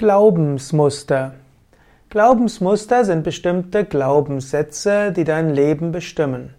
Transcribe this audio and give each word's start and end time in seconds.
Glaubensmuster. 0.00 1.32
Glaubensmuster 2.08 3.04
sind 3.04 3.24
bestimmte 3.24 3.84
Glaubenssätze, 3.84 5.10
die 5.10 5.24
dein 5.24 5.52
Leben 5.52 5.90
bestimmen. 5.90 6.54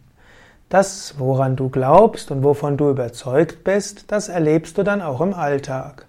Das, 0.68 1.15
woran 1.20 1.55
du 1.55 1.70
glaubst 1.70 2.31
und 2.31 2.44
wovon 2.44 2.75
du 2.75 2.89
überzeugt 2.89 3.63
bist, 3.63 4.12
das 4.12 4.28
erlebst 4.28 4.78
du 4.78 4.83
dann 4.83 5.02
auch 5.02 5.21
im 5.21 5.33
Alltag. 5.33 6.05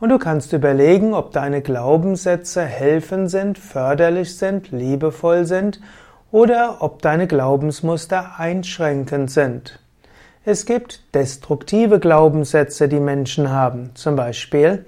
Und 0.00 0.08
du 0.08 0.16
kannst 0.16 0.54
überlegen, 0.54 1.12
ob 1.12 1.32
deine 1.32 1.60
Glaubenssätze 1.60 2.64
helfen 2.64 3.28
sind, 3.28 3.58
förderlich 3.58 4.38
sind, 4.38 4.70
liebevoll 4.70 5.44
sind 5.44 5.82
oder 6.32 6.78
ob 6.80 7.02
deine 7.02 7.26
Glaubensmuster 7.26 8.38
einschränkend 8.38 9.30
sind. 9.30 9.80
Es 10.46 10.64
gibt 10.64 11.14
destruktive 11.14 12.00
Glaubenssätze, 12.00 12.88
die 12.88 13.00
Menschen 13.00 13.50
haben. 13.50 13.90
Zum 13.92 14.16
Beispiel, 14.16 14.86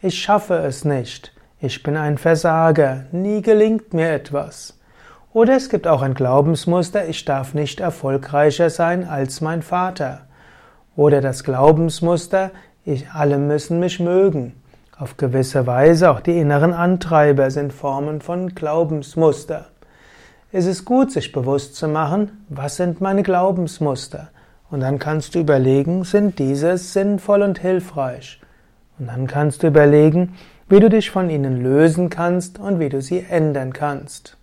ich 0.00 0.18
schaffe 0.22 0.54
es 0.54 0.86
nicht. 0.86 1.33
Ich 1.66 1.82
bin 1.82 1.96
ein 1.96 2.18
Versager, 2.18 3.06
nie 3.10 3.40
gelingt 3.40 3.94
mir 3.94 4.12
etwas. 4.12 4.78
Oder 5.32 5.56
es 5.56 5.70
gibt 5.70 5.86
auch 5.86 6.02
ein 6.02 6.12
Glaubensmuster, 6.12 7.08
ich 7.08 7.24
darf 7.24 7.54
nicht 7.54 7.80
erfolgreicher 7.80 8.68
sein 8.68 9.08
als 9.08 9.40
mein 9.40 9.62
Vater. 9.62 10.26
Oder 10.94 11.22
das 11.22 11.42
Glaubensmuster, 11.42 12.50
ich, 12.84 13.08
alle 13.12 13.38
müssen 13.38 13.80
mich 13.80 13.98
mögen. 13.98 14.52
Auf 14.98 15.16
gewisse 15.16 15.66
Weise 15.66 16.10
auch 16.10 16.20
die 16.20 16.38
inneren 16.38 16.74
Antreiber 16.74 17.50
sind 17.50 17.72
Formen 17.72 18.20
von 18.20 18.54
Glaubensmuster. 18.54 19.68
Es 20.52 20.66
ist 20.66 20.84
gut, 20.84 21.12
sich 21.12 21.32
bewusst 21.32 21.76
zu 21.76 21.88
machen, 21.88 22.44
was 22.50 22.76
sind 22.76 23.00
meine 23.00 23.22
Glaubensmuster? 23.22 24.28
Und 24.70 24.80
dann 24.80 24.98
kannst 24.98 25.34
du 25.34 25.38
überlegen, 25.38 26.04
sind 26.04 26.38
diese 26.38 26.76
sinnvoll 26.76 27.40
und 27.40 27.58
hilfreich? 27.58 28.38
Und 28.98 29.08
dann 29.08 29.26
kannst 29.26 29.62
du 29.62 29.66
überlegen, 29.66 30.36
wie 30.68 30.80
du 30.80 30.88
dich 30.88 31.10
von 31.10 31.30
ihnen 31.30 31.62
lösen 31.62 32.10
kannst 32.10 32.58
und 32.58 32.80
wie 32.80 32.88
du 32.88 33.02
sie 33.02 33.24
ändern 33.28 33.72
kannst. 33.72 34.36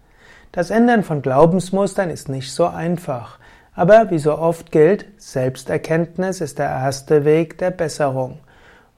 Das 0.51 0.69
Ändern 0.69 1.03
von 1.03 1.21
Glaubensmustern 1.21 2.09
ist 2.09 2.27
nicht 2.27 2.53
so 2.53 2.65
einfach, 2.65 3.39
aber 3.73 4.11
wie 4.11 4.19
so 4.19 4.37
oft 4.37 4.71
gilt, 4.71 5.05
Selbsterkenntnis 5.17 6.41
ist 6.41 6.59
der 6.59 6.67
erste 6.67 7.23
Weg 7.23 7.57
der 7.57 7.71
Besserung. 7.71 8.39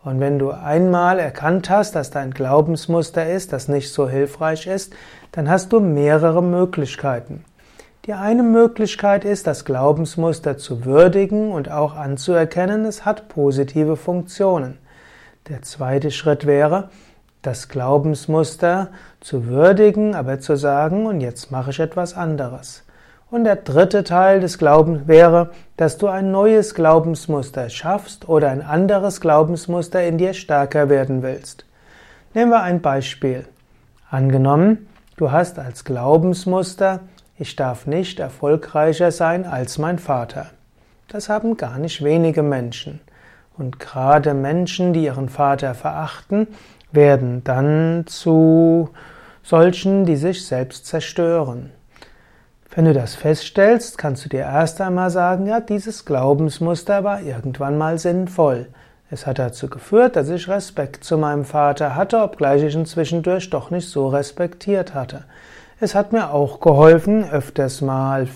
Und 0.04 0.20
wenn 0.20 0.40
du 0.40 0.52
einmal 0.52 1.20
erkannt 1.20 1.70
hast, 1.70 1.96
dass 1.96 2.10
dein 2.10 2.32
Glaubensmuster 2.32 3.30
ist, 3.30 3.54
das 3.54 3.68
nicht 3.68 3.94
so 3.94 4.10
hilfreich 4.10 4.68
ist, 4.68 4.94
dann 5.32 5.50
hast 5.50 5.72
du 5.72 5.80
mehrere 5.80 6.44
Möglichkeiten. 6.44 7.46
Die 8.06 8.14
eine 8.14 8.44
Möglichkeit 8.44 9.24
ist, 9.24 9.48
das 9.48 9.64
Glaubensmuster 9.64 10.58
zu 10.58 10.84
würdigen 10.84 11.52
und 11.52 11.72
auch 11.72 11.96
anzuerkennen, 11.96 12.84
es 12.84 13.06
hat 13.06 13.30
positive 13.30 13.96
Funktionen. 13.96 14.78
Der 15.50 15.62
zweite 15.62 16.10
Schritt 16.10 16.46
wäre, 16.46 16.90
das 17.42 17.68
Glaubensmuster 17.68 18.88
zu 19.20 19.46
würdigen, 19.48 20.16
aber 20.16 20.40
zu 20.40 20.56
sagen, 20.56 21.06
und 21.06 21.20
jetzt 21.20 21.52
mache 21.52 21.72
ich 21.72 21.82
etwas 21.82 22.16
anderes. 22.16 22.86
Und 23.30 23.44
der 23.44 23.58
dritte 23.58 24.06
Teil 24.06 24.40
des 24.40 24.58
Glaubens 24.58 25.06
wäre, 25.06 25.50
dass 25.76 25.98
du 25.98 26.08
ein 26.08 26.32
neues 26.32 26.76
Glaubensmuster 26.76 27.70
schaffst 27.70 28.30
oder 28.30 28.52
ein 28.52 28.62
anderes 28.62 29.20
Glaubensmuster 29.20 30.02
in 30.08 30.18
dir 30.18 30.34
stärker 30.34 30.88
werden 30.88 31.24
willst. 31.24 31.66
Nehmen 32.34 32.52
wir 32.52 32.62
ein 32.62 32.82
Beispiel. 32.82 33.46
Angenommen, 34.10 34.88
du 35.18 35.32
hast 35.32 35.60
als 35.60 35.84
Glaubensmuster, 35.84 37.02
ich 37.38 37.58
darf 37.58 37.86
nicht 37.86 38.22
erfolgreicher 38.22 39.12
sein 39.12 39.46
als 39.46 39.78
mein 39.78 40.00
Vater. 40.00 40.52
Das 41.10 41.28
haben 41.28 41.58
gar 41.58 41.80
nicht 41.80 42.02
wenige 42.02 42.44
Menschen. 42.44 43.02
Und 43.58 43.80
gerade 43.80 44.34
Menschen, 44.34 44.94
die 44.94 45.04
ihren 45.04 45.30
Vater 45.30 45.76
verachten, 45.76 46.48
werden 46.92 47.44
dann 47.44 48.06
zu 48.08 48.90
solchen, 49.44 50.06
die 50.06 50.16
sich 50.16 50.46
selbst 50.46 50.86
zerstören. 50.86 51.72
Wenn 52.76 52.86
du 52.86 52.94
das 52.94 53.14
feststellst, 53.14 54.00
kannst 54.00 54.26
du 54.26 54.30
dir 54.30 54.42
erst 54.42 54.82
einmal 54.82 55.12
sagen, 55.12 55.46
ja, 55.46 55.60
dieses 55.60 56.06
Glaubensmuster 56.06 57.04
war 57.04 57.22
irgendwann 57.22 57.78
mal 57.78 58.00
sinnvoll. 58.00 58.68
Es 59.12 59.28
hat 59.28 59.38
dazu 59.38 59.70
geführt, 59.70 60.16
dass 60.16 60.30
ich 60.30 60.48
Respekt 60.48 61.04
zu 61.04 61.20
meinem 61.20 61.46
Vater 61.46 61.96
hatte, 61.96 62.24
obgleich 62.24 62.64
ich 62.64 62.74
ihn 62.74 62.88
zwischendurch 62.88 63.52
doch 63.52 63.70
nicht 63.70 63.88
so 63.90 64.08
respektiert 64.08 64.96
hatte. 64.96 65.26
Es 65.80 65.94
hat 65.94 66.14
mir 66.14 66.32
auch 66.32 66.60
geholfen, 66.62 67.30
öfters 67.30 67.82
mal, 67.82 68.28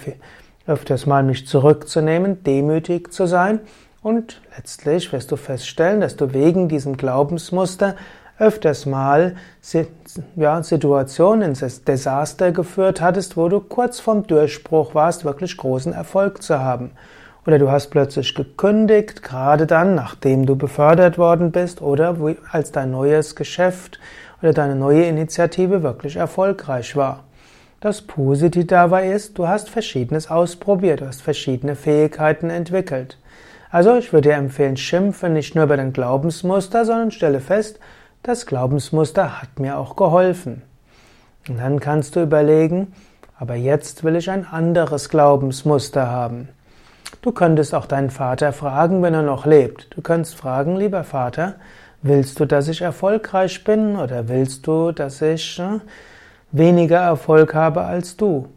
öfters 0.67 1.07
mal 1.07 1.23
mich 1.23 1.47
zurückzunehmen, 1.47 2.43
demütig 2.43 3.11
zu 3.11 3.25
sein 3.25 3.61
und 4.01 4.41
letztlich 4.55 5.11
wirst 5.11 5.31
du 5.31 5.35
feststellen, 5.35 6.01
dass 6.01 6.15
du 6.15 6.33
wegen 6.33 6.67
diesem 6.69 6.97
Glaubensmuster 6.97 7.95
öfters 8.39 8.85
mal 8.85 9.35
Situationen 9.61 11.49
ins 11.49 11.83
Desaster 11.83 12.51
geführt 12.51 13.01
hattest, 13.01 13.35
wo 13.35 13.49
du 13.49 13.59
kurz 13.59 13.99
vorm 13.99 14.27
Durchbruch 14.27 14.93
warst, 14.93 15.25
wirklich 15.25 15.57
großen 15.57 15.93
Erfolg 15.93 16.43
zu 16.43 16.59
haben. 16.59 16.91
Oder 17.47 17.59
du 17.59 17.71
hast 17.71 17.87
plötzlich 17.87 18.35
gekündigt, 18.35 19.23
gerade 19.23 19.65
dann, 19.65 19.95
nachdem 19.95 20.45
du 20.45 20.55
befördert 20.55 21.17
worden 21.17 21.51
bist, 21.51 21.81
oder 21.81 22.17
als 22.51 22.71
dein 22.71 22.91
neues 22.91 23.35
Geschäft 23.35 23.99
oder 24.41 24.53
deine 24.53 24.75
neue 24.75 25.05
Initiative 25.05 25.81
wirklich 25.81 26.17
erfolgreich 26.17 26.95
war. 26.95 27.23
Das 27.79 28.01
Positive 28.01 28.65
dabei 28.65 29.09
ist, 29.09 29.37
du 29.37 29.47
hast 29.47 29.69
Verschiedenes 29.69 30.29
ausprobiert, 30.29 31.01
du 31.01 31.07
hast 31.07 31.21
verschiedene 31.21 31.75
Fähigkeiten 31.75 32.49
entwickelt. 32.49 33.17
Also 33.69 33.97
ich 33.97 34.13
würde 34.13 34.29
dir 34.29 34.35
empfehlen, 34.35 34.77
schimpfe 34.77 35.29
nicht 35.29 35.55
nur 35.55 35.65
über 35.65 35.77
dein 35.77 35.93
Glaubensmuster, 35.93 36.85
sondern 36.85 37.11
stelle 37.11 37.41
fest, 37.41 37.79
das 38.23 38.45
Glaubensmuster 38.45 39.41
hat 39.41 39.59
mir 39.59 39.77
auch 39.77 39.95
geholfen. 39.95 40.61
Und 41.47 41.59
dann 41.59 41.79
kannst 41.79 42.15
du 42.15 42.21
überlegen, 42.21 42.93
aber 43.39 43.55
jetzt 43.55 44.03
will 44.03 44.15
ich 44.15 44.29
ein 44.29 44.45
anderes 44.45 45.09
Glaubensmuster 45.09 46.09
haben. 46.09 46.49
Du 47.21 47.31
könntest 47.31 47.73
auch 47.73 47.85
deinen 47.85 48.09
Vater 48.09 48.53
fragen, 48.53 49.01
wenn 49.01 49.13
er 49.13 49.21
noch 49.21 49.45
lebt. 49.45 49.87
Du 49.95 50.01
könntest 50.01 50.35
fragen, 50.35 50.75
lieber 50.75 51.03
Vater, 51.03 51.55
willst 52.01 52.39
du, 52.39 52.45
dass 52.45 52.67
ich 52.67 52.81
erfolgreich 52.81 53.63
bin 53.63 53.95
oder 53.95 54.27
willst 54.27 54.67
du, 54.67 54.91
dass 54.91 55.21
ich 55.21 55.59
äh, 55.59 55.79
weniger 56.51 56.99
Erfolg 56.99 57.53
habe 57.53 57.83
als 57.83 58.17
du? 58.17 58.47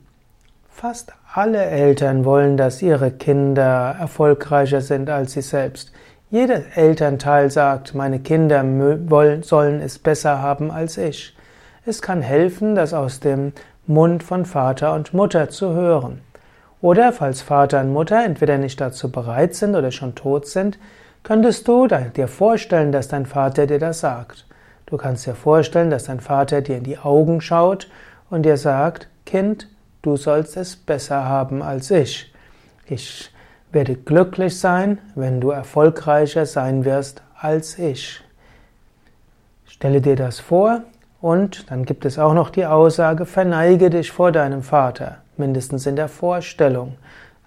Fast 0.68 1.12
alle 1.32 1.64
Eltern 1.64 2.24
wollen, 2.24 2.56
dass 2.56 2.82
ihre 2.82 3.10
Kinder 3.10 3.96
erfolgreicher 3.98 4.80
sind 4.80 5.08
als 5.10 5.32
sie 5.32 5.42
selbst. 5.42 5.92
Jeder 6.30 6.62
Elternteil 6.76 7.50
sagt, 7.50 7.94
meine 7.94 8.20
Kinder 8.20 8.64
sollen 9.42 9.80
es 9.80 9.98
besser 9.98 10.42
haben 10.42 10.70
als 10.70 10.98
ich. 10.98 11.36
Es 11.86 12.02
kann 12.02 12.20
helfen, 12.20 12.74
das 12.74 12.94
aus 12.94 13.20
dem 13.20 13.52
Mund 13.86 14.22
von 14.22 14.44
Vater 14.44 14.94
und 14.94 15.14
Mutter 15.14 15.48
zu 15.50 15.72
hören. 15.72 16.20
Oder 16.80 17.12
falls 17.12 17.42
Vater 17.42 17.80
und 17.80 17.92
Mutter 17.92 18.24
entweder 18.24 18.58
nicht 18.58 18.80
dazu 18.80 19.10
bereit 19.10 19.54
sind 19.54 19.74
oder 19.76 19.90
schon 19.90 20.14
tot 20.14 20.46
sind, 20.46 20.78
könntest 21.22 21.68
du 21.68 21.86
dir 21.86 22.28
vorstellen, 22.28 22.92
dass 22.92 23.08
dein 23.08 23.26
Vater 23.26 23.66
dir 23.66 23.78
das 23.78 24.00
sagt. 24.00 24.46
Du 24.86 24.96
kannst 24.96 25.26
dir 25.26 25.34
vorstellen, 25.34 25.90
dass 25.90 26.04
dein 26.04 26.20
Vater 26.20 26.62
dir 26.62 26.78
in 26.78 26.84
die 26.84 26.98
Augen 26.98 27.40
schaut 27.40 27.88
und 28.30 28.44
dir 28.44 28.56
sagt, 28.56 29.08
Kind, 29.26 29.68
du 30.02 30.16
sollst 30.16 30.56
es 30.56 30.76
besser 30.76 31.24
haben 31.24 31.62
als 31.62 31.90
ich. 31.90 32.32
Ich 32.86 33.30
werde 33.72 33.94
glücklich 33.94 34.58
sein, 34.58 34.98
wenn 35.14 35.40
du 35.40 35.50
erfolgreicher 35.50 36.46
sein 36.46 36.84
wirst 36.84 37.22
als 37.38 37.78
ich. 37.78 38.20
Stelle 39.66 40.00
dir 40.00 40.16
das 40.16 40.40
vor 40.40 40.82
und 41.20 41.70
dann 41.70 41.84
gibt 41.84 42.04
es 42.04 42.18
auch 42.18 42.34
noch 42.34 42.50
die 42.50 42.66
Aussage, 42.66 43.26
verneige 43.26 43.90
dich 43.90 44.10
vor 44.10 44.32
deinem 44.32 44.62
Vater, 44.62 45.18
mindestens 45.36 45.86
in 45.86 45.96
der 45.96 46.08
Vorstellung. 46.08 46.96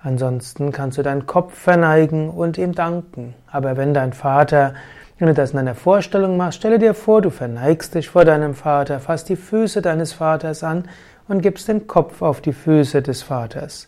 Ansonsten 0.01 0.71
kannst 0.71 0.97
du 0.97 1.01
deinen 1.01 1.27
Kopf 1.27 1.53
verneigen 1.53 2.29
und 2.29 2.57
ihm 2.57 2.73
danken. 2.73 3.35
Aber 3.49 3.77
wenn 3.77 3.93
dein 3.93 4.11
Vater, 4.13 4.73
wenn 5.19 5.27
du 5.27 5.33
das 5.33 5.51
in 5.51 5.57
deiner 5.57 5.75
Vorstellung 5.75 6.37
machst, 6.37 6.57
stelle 6.57 6.79
dir 6.79 6.93
vor, 6.93 7.21
du 7.21 7.29
verneigst 7.29 7.95
dich 7.95 8.09
vor 8.09 8.25
deinem 8.25 8.55
Vater, 8.55 8.99
fasst 8.99 9.29
die 9.29 9.35
Füße 9.35 9.81
deines 9.81 10.13
Vaters 10.13 10.63
an 10.63 10.89
und 11.27 11.41
gibst 11.41 11.67
den 11.67 11.87
Kopf 11.87 12.21
auf 12.21 12.41
die 12.41 12.53
Füße 12.53 13.01
des 13.01 13.21
Vaters. 13.21 13.87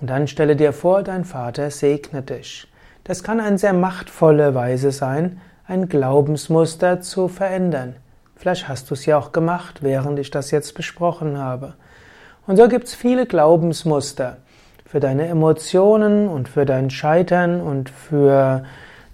Und 0.00 0.10
dann 0.10 0.26
stelle 0.26 0.56
dir 0.56 0.72
vor, 0.72 1.02
dein 1.02 1.24
Vater 1.24 1.70
segnet 1.70 2.30
dich. 2.30 2.66
Das 3.04 3.22
kann 3.22 3.40
eine 3.40 3.58
sehr 3.58 3.74
machtvolle 3.74 4.54
Weise 4.54 4.90
sein, 4.90 5.40
ein 5.66 5.88
Glaubensmuster 5.88 7.00
zu 7.00 7.28
verändern. 7.28 7.96
Vielleicht 8.36 8.68
hast 8.68 8.90
du 8.90 8.94
es 8.94 9.06
ja 9.06 9.18
auch 9.18 9.32
gemacht, 9.32 9.82
während 9.82 10.18
ich 10.18 10.30
das 10.30 10.50
jetzt 10.50 10.74
besprochen 10.74 11.38
habe. 11.38 11.74
Und 12.46 12.56
so 12.56 12.68
gibt 12.68 12.88
es 12.88 12.94
viele 12.94 13.26
Glaubensmuster 13.26 14.38
für 14.84 15.00
deine 15.00 15.26
Emotionen 15.26 16.28
und 16.28 16.48
für 16.48 16.66
dein 16.66 16.90
Scheitern 16.90 17.60
und 17.60 17.88
für 17.90 18.64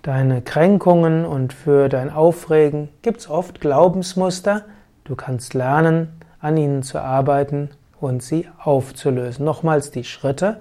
deine 0.03 0.43
Kränkungen 0.43 1.25
und 1.25 1.53
für 1.53 1.89
dein 1.89 2.11
Aufregen. 2.11 2.89
Gibt 3.03 3.21
es 3.21 3.31
oft 3.31 3.61
Glaubensmuster. 3.61 4.65
Du 5.05 5.15
kannst 5.15 5.55
lernen, 5.55 6.21
an 6.41 6.57
ihnen 6.57 6.83
zu 6.83 6.99
arbeiten 6.99 7.71
und 8.01 8.23
sie 8.23 8.49
aufzulösen. 8.63 9.45
Nochmals 9.45 9.91
die 9.91 10.05
Schritte. 10.05 10.61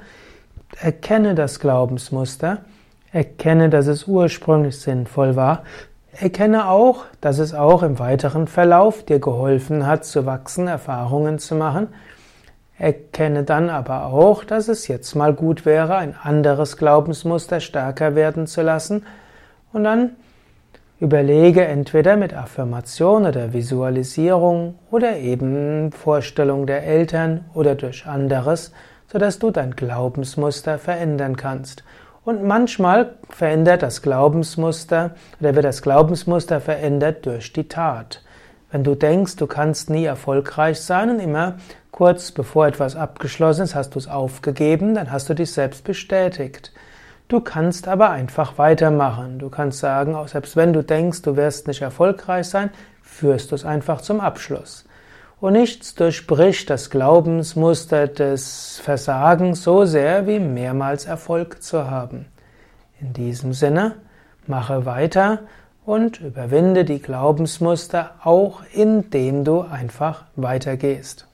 Erkenne 0.79 1.35
das 1.35 1.59
Glaubensmuster. 1.59 2.59
Erkenne, 3.11 3.69
dass 3.69 3.87
es 3.87 4.05
ursprünglich 4.05 4.79
sinnvoll 4.79 5.35
war. 5.35 5.63
Erkenne 6.11 6.69
auch, 6.69 7.05
dass 7.21 7.39
es 7.39 7.53
auch 7.53 7.81
im 7.81 7.97
weiteren 7.97 8.47
Verlauf 8.47 9.03
dir 9.03 9.19
geholfen 9.19 9.85
hat, 9.85 10.05
zu 10.05 10.25
wachsen, 10.25 10.67
Erfahrungen 10.67 11.39
zu 11.39 11.55
machen. 11.55 11.87
Erkenne 12.77 13.43
dann 13.43 13.69
aber 13.69 14.07
auch, 14.07 14.43
dass 14.43 14.67
es 14.67 14.87
jetzt 14.87 15.15
mal 15.15 15.33
gut 15.33 15.65
wäre, 15.65 15.95
ein 15.97 16.15
anderes 16.21 16.77
Glaubensmuster 16.77 17.59
stärker 17.59 18.15
werden 18.15 18.47
zu 18.47 18.61
lassen. 18.61 19.05
Und 19.71 19.83
dann 19.83 20.15
überlege 20.99 21.65
entweder 21.65 22.17
mit 22.17 22.33
Affirmation 22.33 23.25
oder 23.25 23.53
Visualisierung 23.53 24.75
oder 24.91 25.17
eben 25.17 25.91
Vorstellung 25.91 26.67
der 26.67 26.83
Eltern 26.83 27.45
oder 27.53 27.75
durch 27.75 28.05
anderes, 28.05 28.73
sodass 29.11 29.39
du 29.39 29.51
dein 29.51 29.75
Glaubensmuster 29.75 30.77
verändern 30.77 31.37
kannst. 31.37 31.83
Und 32.25 32.43
manchmal 32.43 33.15
verändert 33.29 33.81
das 33.81 34.01
Glaubensmuster 34.01 35.15
oder 35.39 35.55
wird 35.55 35.65
das 35.65 35.81
Glaubensmuster 35.81 36.59
verändert 36.59 37.25
durch 37.25 37.53
die 37.53 37.67
Tat. 37.67 38.21
Wenn 38.71 38.83
du 38.83 38.93
denkst, 38.93 39.37
du 39.37 39.47
kannst 39.47 39.89
nie 39.89 40.05
erfolgreich 40.05 40.79
sein 40.81 41.09
und 41.09 41.19
immer 41.19 41.55
kurz 41.91 42.31
bevor 42.31 42.67
etwas 42.67 42.95
abgeschlossen 42.95 43.63
ist, 43.63 43.73
hast 43.73 43.95
du 43.95 43.99
es 43.99 44.07
aufgegeben, 44.07 44.93
dann 44.93 45.11
hast 45.11 45.29
du 45.29 45.33
dich 45.33 45.51
selbst 45.51 45.83
bestätigt. 45.85 46.71
Du 47.29 47.41
kannst 47.41 47.87
aber 47.87 48.09
einfach 48.09 48.57
weitermachen. 48.57 49.37
Du 49.37 49.49
kannst 49.49 49.77
sagen, 49.77 50.15
auch 50.15 50.27
selbst 50.27 50.55
wenn 50.55 50.73
du 50.73 50.83
denkst, 50.83 51.21
du 51.21 51.35
wirst 51.35 51.67
nicht 51.67 51.83
erfolgreich 51.83 52.47
sein, 52.47 52.71
führst 53.03 53.51
du 53.51 53.55
es 53.55 53.65
einfach 53.65 54.01
zum 54.01 54.19
Abschluss. 54.19 54.85
Und 55.39 55.53
nichts 55.53 55.93
durchbricht 55.93 56.71
das 56.71 56.89
Glaubensmuster 56.89 58.07
des 58.07 58.81
Versagens 58.83 59.63
so 59.63 59.85
sehr 59.85 60.25
wie 60.25 60.39
mehrmals 60.39 61.05
Erfolg 61.05 61.61
zu 61.61 61.89
haben. 61.89 62.25
In 62.99 63.13
diesem 63.13 63.53
Sinne, 63.53 63.97
mache 64.47 64.87
weiter 64.87 65.41
und 65.85 66.19
überwinde 66.19 66.83
die 66.83 66.99
Glaubensmuster 66.99 68.15
auch 68.23 68.63
indem 68.73 69.43
du 69.43 69.61
einfach 69.61 70.25
weitergehst. 70.35 71.28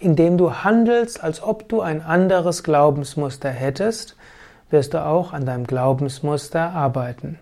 Indem 0.00 0.38
du 0.38 0.52
handelst, 0.52 1.22
als 1.22 1.42
ob 1.42 1.68
du 1.68 1.80
ein 1.80 2.02
anderes 2.02 2.62
Glaubensmuster 2.62 3.50
hättest, 3.50 4.16
wirst 4.70 4.94
du 4.94 5.04
auch 5.04 5.32
an 5.32 5.44
deinem 5.44 5.66
Glaubensmuster 5.66 6.70
arbeiten. 6.70 7.38